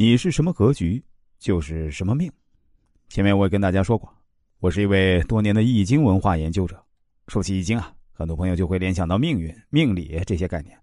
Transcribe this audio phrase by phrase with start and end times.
[0.00, 1.04] 你是什么格局，
[1.38, 2.32] 就是什么命。
[3.10, 4.10] 前面我也跟大家说过，
[4.58, 6.82] 我是一位多年的易经文化研究者。
[7.28, 10.74] 说起易经啊，很多朋友就会联想到命运、命理这些概念。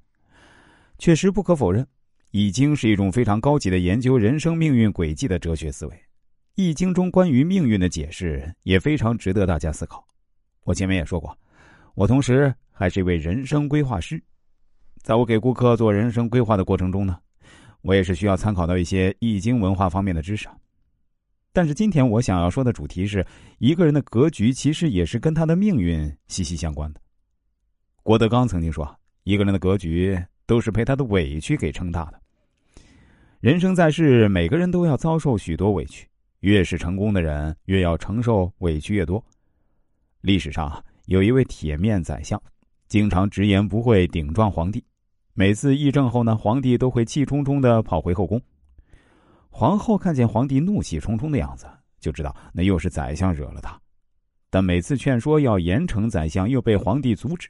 [0.99, 1.83] 确实不可否认，
[2.29, 5.99] 易经是一种非常高级的研究人生命运轨迹的哲学思维。
[6.53, 10.05] 易经中关于命运的解释也非常值得大家思考。
[10.63, 11.35] 我前面也说过，
[11.95, 14.23] 我同时还是一位人生规划师。
[15.01, 17.17] 在我给顾客做人生规划的过程中呢。
[17.81, 20.47] 我也是需要参考到一些易经文化方面的知识，
[21.53, 23.25] 但是今天我想要说的主题是，
[23.59, 27.01] 一个人的格局其实也是跟他的命运息息相关的。
[28.03, 32.21] 郭德纲曾经说：“一个人的格局都是被他的委屈给撑大的。”
[33.39, 36.07] 人生在世，每个人都要遭受许多委屈，
[36.39, 39.23] 越是成功的人，越要承受委屈越多。
[40.21, 42.41] 历史上有一位铁面宰相，
[42.87, 44.83] 经常直言不讳顶撞皇帝。
[45.39, 48.41] 每次议政后呢，皇帝都会气冲冲的跑回后宫。
[49.51, 51.67] 皇后看见皇帝怒气冲冲的样子，
[51.99, 53.79] 就知道那又是宰相惹了他。
[54.49, 57.47] 但每次劝说要严惩宰相，又被皇帝阻止。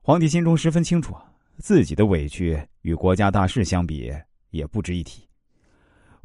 [0.00, 1.16] 皇帝心中十分清楚，
[1.58, 4.12] 自己的委屈与国家大事相比
[4.50, 5.26] 也不值一提。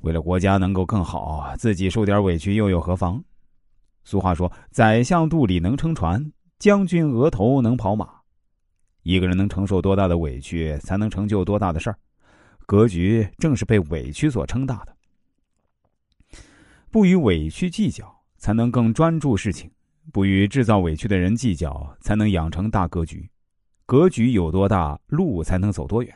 [0.01, 3.19] 为了国家能够更好，自己受点委屈又有何妨？
[4.03, 8.07] 俗话说：“宰相肚里能撑船，将军额头能跑马。”
[9.09, 11.97] 一个人能承受多大的委屈，才能成就多大的事儿。
[12.67, 14.95] 格局正是被委屈所撑大的。
[16.91, 19.67] 不与委屈计较，才能更专注事情；
[20.13, 23.27] 不与制造委屈的人计较，才能养成大格局。
[23.87, 26.15] 格局有多大，路才能走多远。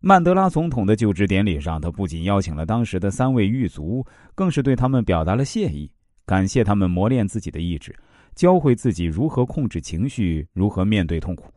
[0.00, 5.92] 曼德拉总统的就职典礼上，他不仅邀请了当时的三位狱卒，更是对他们表达了谢意，
[6.24, 7.94] 感谢他们磨练自己的意志，
[8.34, 11.52] 教会自己如何控制情绪，如何面对痛苦。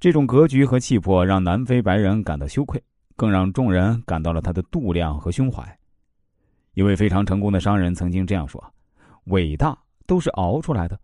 [0.00, 2.82] 这种格局和气魄让南非白人感到羞愧，
[3.16, 5.62] 更让众人感到了他的度量和胸怀。
[6.72, 8.64] 一位非常成功的商人曾经这样说
[9.28, 10.98] ：“伟大都是熬出来的。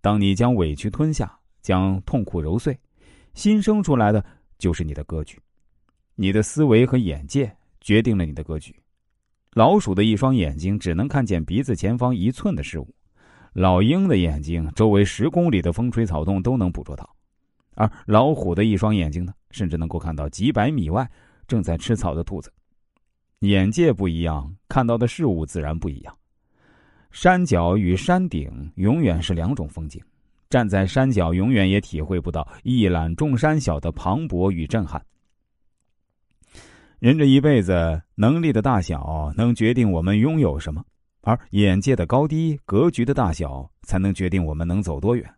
[0.00, 2.74] 当你将委屈吞下，将痛苦揉碎，
[3.34, 4.24] 新生出来的
[4.56, 5.38] 就是你的格局。
[6.14, 8.74] 你的思维和眼界决定了你的格局。
[9.52, 12.88] 老鼠的一双眼睛只能看见鼻子前方一寸的事物，
[13.52, 17.06] 老鹰的眼睛周围十公里的风吹草动都能捕捉到。”
[17.74, 21.08] 而老虎的一双眼睛呢，甚至能够看到几百米外
[21.46, 22.52] 正在吃草的兔子。
[23.40, 26.16] 眼界不一样，看到的事物自然不一样。
[27.10, 30.02] 山脚与山顶永远是两种风景，
[30.48, 35.04] 站在山脚永远也体会不到一览众山小的磅礴与震撼。
[37.00, 40.82] 人这一辈子能力的大小能决定我们拥有什么，
[41.20, 45.28] 而眼界的高低、格局的大小才能决定我们能走多远。